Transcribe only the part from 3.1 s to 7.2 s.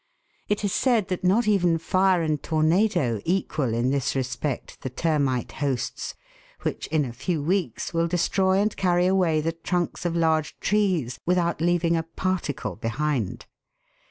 equal in this respect the termite hosts, which in a